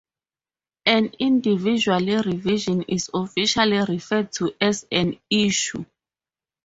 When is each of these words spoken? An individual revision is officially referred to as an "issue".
An 0.87 1.13
individual 1.19 1.99
revision 2.23 2.81
is 2.87 3.11
officially 3.13 3.83
referred 3.87 4.31
to 4.31 4.51
as 4.59 4.87
an 4.91 5.19
"issue". 5.29 5.85